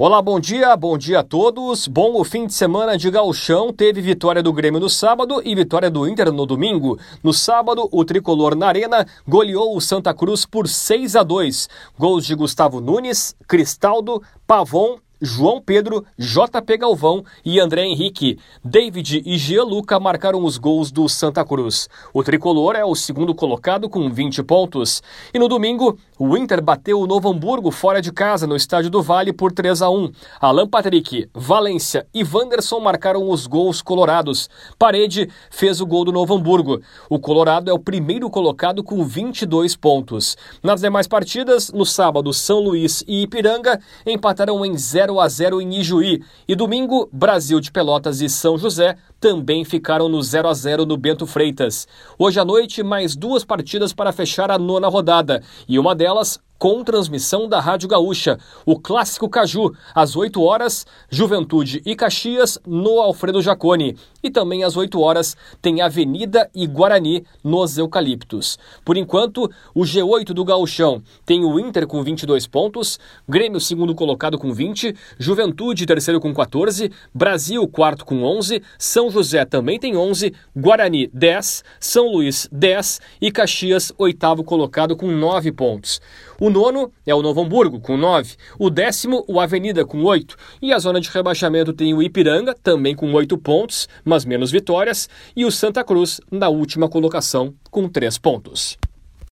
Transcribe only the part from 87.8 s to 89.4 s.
9. O décimo, o